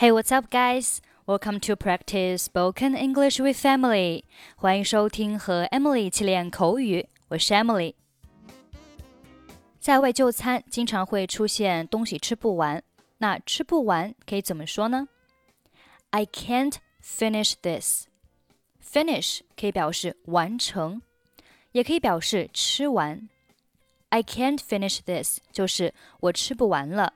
[0.00, 1.02] Hey, what's up, guys?
[1.26, 4.24] Welcome to practice spoken English with Emily.
[4.56, 7.92] 欢迎收听和 Emily 一起练口语，我是 Emily。
[9.78, 12.82] 在外就餐经常会出现东西吃不完，
[13.18, 15.06] 那吃不完可以怎么说呢
[16.08, 18.06] ？I can't finish this.
[18.82, 21.02] Finish 可以表示完成，
[21.72, 23.28] 也可以表示吃完。
[24.08, 27.12] I can't finish this 就是我吃不完了。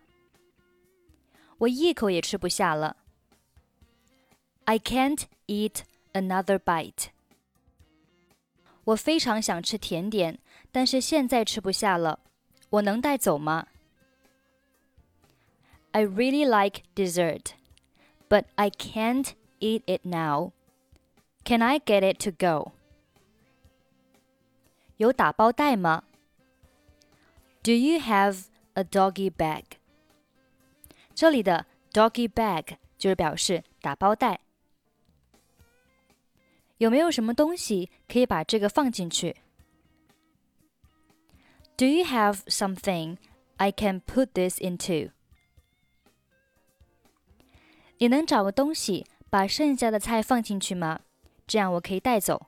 [1.60, 2.98] 我一口也吃不下了。
[4.66, 5.82] I can't eat
[6.14, 7.07] another bite。
[8.86, 10.39] 我非常想吃甜点，
[10.71, 12.20] 但是现在吃不下了。
[12.70, 13.68] 我能带走吗？
[15.92, 17.54] I really like dessert,
[18.29, 20.52] but I can't eat it now.
[21.43, 22.74] Can I get it to go?
[24.98, 26.04] 有打包袋吗？
[27.64, 29.73] Do you have a doggy bag?
[31.14, 34.40] 这里的 doggy bag 就是表示打包袋。
[36.78, 39.36] 有没有什么东西可以把这个放进去？
[41.76, 43.18] Do you have something
[43.58, 45.12] I can put this into？
[47.98, 51.02] 你能找个东西把剩下的菜放进去吗？
[51.45, 52.48] 这样我可以带走。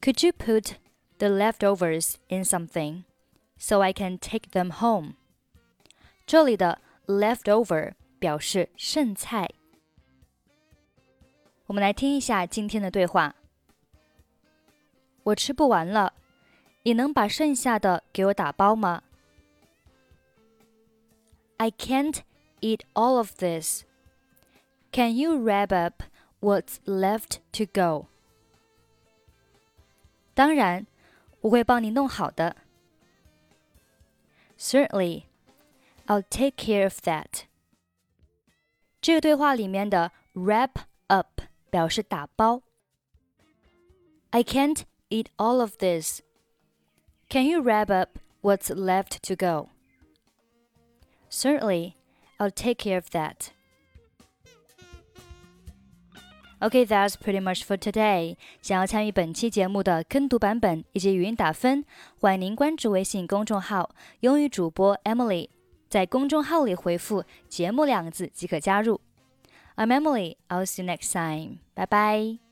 [0.00, 0.74] Could you put
[1.18, 3.04] the leftovers in something
[3.56, 5.14] so I can take them home？
[6.28, 9.48] 这里的 leftover 表示剩菜。
[11.66, 13.34] 我们来听一下今天的对话。
[15.22, 16.12] 我吃不完了，
[16.82, 19.02] 你能把剩下的给我打包吗？
[21.56, 22.20] I can't
[22.60, 23.84] eat all of this.
[24.92, 26.02] Can you wrap up
[26.40, 28.08] what's left to go?
[30.34, 30.86] 当然，
[31.40, 32.56] 我会帮你弄好的。
[34.58, 35.24] Certainly.
[36.08, 37.44] I'll take care of that。
[39.00, 40.70] 这个对话里面的 wrap
[41.08, 42.62] up 表示打包。
[44.30, 46.20] I can't eat all of this.
[47.28, 49.70] Can you wrap up what's left to go?
[51.30, 51.94] Certainly,
[52.38, 53.50] I'll take care of that.
[56.60, 58.36] Okay, that's pretty much for today.
[58.62, 61.84] 想要参与本期节目的跟读版本以及语音打分，
[62.18, 65.48] 欢迎您关注微信公众号“英语主播 Emily”。
[65.89, 69.01] 在公众号里回复“节目”两个字即可加入。
[69.75, 70.35] I'm Emily.
[70.49, 71.59] I'll see you next time.
[71.73, 72.48] Bye bye.